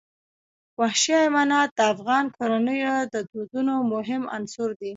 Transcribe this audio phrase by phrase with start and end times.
[0.79, 4.89] وحشي حیوانات د افغان کورنیو د دودونو مهم عنصر دی.